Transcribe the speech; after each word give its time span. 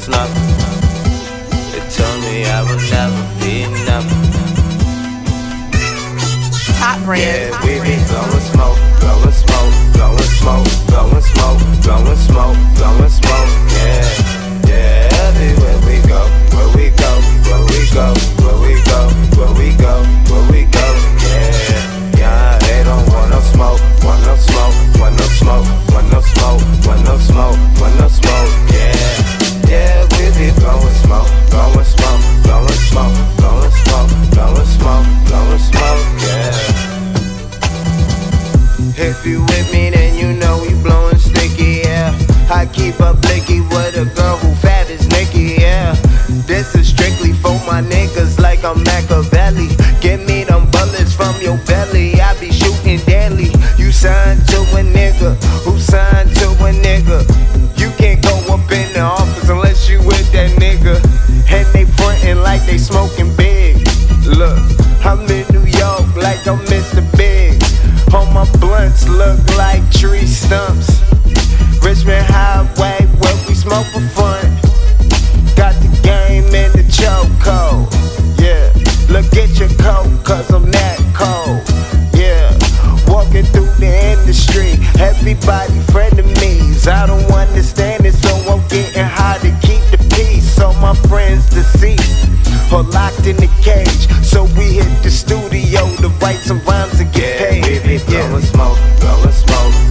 was 0.00 0.08
nothing. 0.08 0.48
They 1.72 1.82
told 1.90 2.20
me 2.24 2.44
I 2.46 2.62
would 2.62 2.82
never 2.90 3.22
be 3.40 3.66
nothing. 3.84 4.32
Top 6.78 6.98
brand. 7.04 7.22
Yeah, 7.22 7.50
Top 7.50 7.64
we 7.64 7.72
be 7.74 7.78
brand. 7.80 8.08
blowing 8.08 8.46
smoke, 8.52 8.78
blowing 9.00 9.32
smoke, 9.32 9.74
blowing 9.92 10.32
smoke, 10.40 10.68
blowing 10.88 11.22
smoke, 11.22 11.60
blowing 11.82 12.16
smoke, 12.16 12.56
blowing 12.76 13.08
smoke. 13.10 13.29
With 39.60 39.72
me, 39.72 39.90
then 39.90 40.14
you 40.16 40.32
know 40.38 40.58
we 40.62 40.72
blowing 40.82 41.18
sticky, 41.18 41.82
yeah. 41.84 42.16
I 42.50 42.66
keep 42.66 43.00
up 43.00 43.20
blicky 43.20 43.60
with 43.60 43.96
a 43.96 44.06
girl 44.16 44.36
who 44.38 44.54
fat 44.56 44.90
as 44.90 45.06
Nikki, 45.08 45.60
yeah. 45.60 45.94
This 46.46 46.74
is 46.74 46.88
strictly 46.88 47.32
for 47.32 47.56
my 47.66 47.82
niggas 47.82 48.38
like 48.38 48.64
I'm 48.64 48.82
Machiavelli. 48.82 49.68
Give 50.00 50.20
me 50.26 50.44
them 50.44 50.70
bullets 50.70 51.14
from 51.14 51.34
your 51.40 51.58
belly, 51.66 52.20
I 52.20 52.38
be 52.40 52.50
shooting 52.50 53.00
deadly. 53.04 53.50
You 53.76 53.92
signed 53.92 54.46
to 54.48 54.60
a 54.80 54.82
nigga, 54.82 55.36
who 55.64 55.78
signed 55.78 56.34
to 56.36 56.48
a 56.68 56.70
nigga. 56.86 57.18
You 57.78 57.90
can't 57.98 58.22
go 58.22 58.34
up 58.54 58.70
in 58.72 58.92
the 58.94 59.00
office 59.00 59.48
unless 59.48 59.88
you 59.88 59.98
with 59.98 60.30
that 60.32 60.50
nigga. 60.58 60.96
And 61.52 61.66
they 61.74 61.84
frontin' 61.84 62.42
like 62.42 62.64
they 62.66 62.78
smoking 62.78 63.34
big. 63.36 63.49
For 73.84 74.00
fun. 74.14 74.44
Got 75.56 75.74
the 75.80 75.90
game 76.02 76.46
in 76.54 76.70
the 76.72 76.84
chokehold. 76.88 77.88
Yeah, 78.38 78.72
look 79.08 79.32
at 79.36 79.58
your 79.58 79.68
coat, 79.78 80.24
cause 80.24 80.50
I'm 80.52 80.70
that 80.70 80.98
cold. 81.14 81.62
Yeah, 82.14 82.52
walking 83.10 83.44
through 83.44 83.72
the 83.78 83.92
industry. 84.12 84.72
Everybody 85.00 85.78
frenemies. 85.92 86.86
I 86.88 87.06
don't 87.06 87.30
understand 87.30 88.04
it, 88.04 88.14
so 88.14 88.30
I'm 88.50 88.66
getting 88.68 89.04
high 89.04 89.38
to 89.38 89.50
keep 89.66 89.82
the 89.90 89.98
peace. 90.16 90.50
So 90.50 90.72
my 90.74 90.94
friends 91.08 91.48
deceased 91.48 92.28
or 92.72 92.82
locked 92.82 93.26
in 93.26 93.36
the 93.36 93.50
cage. 93.62 94.08
So 94.24 94.44
we 94.56 94.80
hit 94.80 95.02
the 95.02 95.10
studio 95.10 95.86
to 95.96 96.08
write 96.20 96.40
some 96.40 96.60
rhymes 96.64 97.00
and 97.00 97.12
get 97.12 97.38
paid. 97.38 97.64
Yeah, 98.08 98.28
blowing 98.28 98.44
smoke, 98.44 98.78
blowing 99.00 99.32
smoke, 99.32 99.72
blowing 99.72 99.72
smoke, 99.72 99.89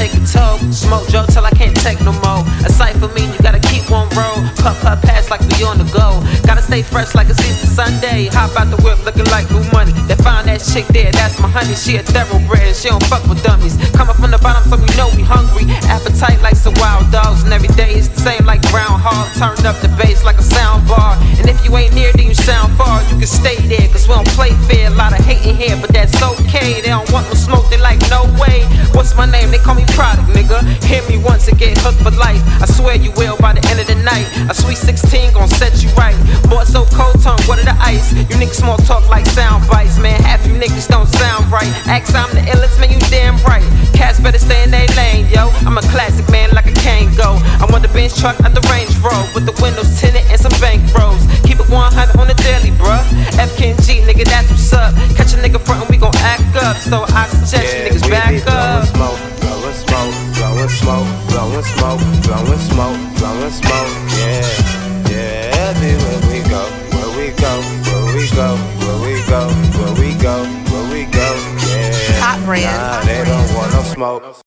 take 0.00 0.16
a 0.16 0.24
toke. 0.24 0.60
Smoke 0.72 1.06
joke 1.12 1.28
till 1.28 1.44
I 1.44 1.52
can't 1.52 1.76
take 1.76 2.00
no 2.00 2.12
more. 2.24 2.40
A 2.64 2.70
for 2.96 3.12
me, 3.12 3.28
you 3.28 3.38
gotta 3.44 3.60
keep 3.60 3.84
on 3.92 4.08
roll. 4.16 4.40
Puff, 4.64 4.80
puff, 4.80 5.02
pass 5.02 5.28
like 5.28 5.44
we 5.52 5.60
on 5.64 5.76
the 5.76 5.88
go. 5.92 6.24
Gotta 6.48 6.62
stay 6.62 6.80
fresh 6.82 7.14
like 7.14 7.28
it's 7.28 7.40
Easter 7.44 7.68
Sunday. 7.68 8.32
Hop 8.32 8.56
out 8.56 8.72
the 8.72 8.80
whip 8.80 9.04
looking 9.04 9.28
like 9.28 9.44
new 9.52 9.64
money. 9.76 9.92
They 10.08 10.16
find 10.16 10.48
that 10.48 10.64
chick 10.64 10.86
there, 10.88 11.12
that's 11.12 11.36
my 11.40 11.48
honey. 11.48 11.76
She 11.76 11.96
a 11.96 12.02
thoroughbred 12.02 12.74
she 12.80 12.88
don't 12.88 13.04
fuck 13.12 13.24
with 13.28 13.42
dummies. 13.44 13.76
Coming 13.92 14.16
from 14.16 14.30
the 14.30 14.38
bottom, 14.38 14.64
so 14.70 14.80
you 14.80 14.88
know 14.96 15.12
we 15.12 15.22
hungry. 15.22 15.68
Appetite 15.92 16.40
like 16.40 16.56
some 16.56 16.74
wild 16.80 17.12
dogs, 17.12 17.44
and 17.44 17.52
every 17.52 17.68
day 17.76 17.92
is 17.92 18.08
the 18.08 18.20
same 18.20 18.44
like 18.46 18.62
groundhog. 18.72 19.28
Turned 19.36 19.66
up 19.68 19.76
the 19.84 19.92
bass 20.00 20.24
like 20.24 20.38
a 20.38 20.46
sound 20.46 20.88
bar. 20.88 21.20
And 21.36 21.48
if 21.48 21.60
you 21.64 21.76
ain't 21.76 21.92
near, 21.94 22.12
then 22.16 22.32
you 22.32 22.34
sound 22.34 22.72
far. 22.80 23.02
You 23.12 23.20
can 23.20 23.28
stay 23.28 23.56
there, 23.68 23.86
cause 23.92 24.08
we 24.08 24.14
don't 24.14 24.32
play 24.32 24.52
fair. 24.64 24.88
A 24.88 24.96
lot 24.96 25.12
of 25.12 25.20
hating 25.24 25.56
here, 25.56 25.76
but 25.76 25.92
that's 25.92 26.16
okay. 26.22 26.80
They 26.80 26.88
don't 26.88 27.10
want 27.12 27.28
no 27.28 27.34
smoke, 27.34 27.59
A 34.50 34.54
sweet 34.54 34.78
16 34.78 35.32
gon' 35.32 35.46
set 35.46 35.80
you 35.80 35.88
right. 35.94 36.18
Boy, 36.50 36.64
so 36.64 36.82
cold 36.90 37.22
tongue, 37.22 37.38
what 37.46 37.62
are 37.62 37.64
the 37.70 37.78
ice? 37.78 38.12
You 38.12 38.34
niggas 38.34 38.58
small 38.58 38.76
talk 38.78 39.08
like 39.08 39.24
sound 39.26 39.62
bites, 39.70 39.96
man. 40.00 40.20
Half 40.22 40.44
you 40.44 40.54
niggas 40.54 40.88
don't 40.88 41.06
sound 41.06 41.46
right. 41.52 41.70
Axe, 41.86 42.12
I'm 42.16 42.28
the 42.34 42.42
illest, 42.50 42.80
man, 42.80 42.90
you 42.90 42.98
damn 43.14 43.38
right. 43.46 43.62
Cats 43.94 44.18
better 44.18 44.40
stay 44.40 44.64
in 44.64 44.72
their 44.72 44.88
lane, 44.98 45.28
yo. 45.30 45.54
I'm 45.62 45.78
a 45.78 45.82
classic 45.94 46.28
man 46.32 46.50
like 46.50 46.66
a 46.66 46.74
can't 46.82 47.16
go. 47.16 47.38
I 47.62 47.66
want 47.70 47.86
the 47.86 47.92
bench 47.94 48.18
truck 48.18 48.40
at 48.40 48.50
the 48.50 48.60
Range 48.66 48.90
Road 48.98 49.30
with 49.38 49.46
the 49.46 49.54
windows 49.62 49.86
tinted 50.00 50.26
and 50.26 50.40
some 50.40 50.58
bank 50.58 50.82
rolls. 50.98 51.22
Keep 51.46 51.60
it 51.60 51.70
100 51.70 52.18
on 52.18 52.26
the 52.26 52.34
daily, 52.42 52.74
bruh. 52.74 53.06
FKG, 53.38 54.02
nigga, 54.02 54.24
that's 54.26 54.50
what's 54.50 54.72
up. 54.72 54.90
Catch 55.14 55.30
a 55.34 55.38
nigga 55.38 55.62
front 55.62 55.86
and 55.86 55.90
we 55.90 55.96
gon' 55.96 56.16
act 56.26 56.58
up. 56.58 56.74
So 56.76 57.06
I 57.06 57.30
suggest 57.30 57.70
you 57.78 57.79
blowing 61.60 62.22
smoke, 62.22 62.22
blowing 62.24 62.58
smoke, 62.58 62.98
blowing 63.18 63.50
smoke. 63.50 63.92
Yeah, 64.16 65.10
yeah, 65.10 65.68
everywhere 65.68 66.20
we 66.30 66.40
go, 66.48 66.62
where 66.92 67.10
we 67.16 67.30
go, 67.36 67.52
where 67.60 68.16
we 68.16 68.24
go, 68.30 68.56
where 68.80 68.98
we 69.04 69.14
go, 69.28 69.48
where 69.76 69.94
we 70.00 70.14
go, 70.20 70.44
where 70.70 70.86
we 70.92 71.04
go. 71.10 71.28
Yeah, 71.68 72.20
Top 72.20 72.38
brand. 72.44 72.64
nah, 72.64 73.00
they 73.04 73.24
don't 73.24 73.54
want 73.54 73.72
no 73.72 73.82
smoke. 73.82 74.34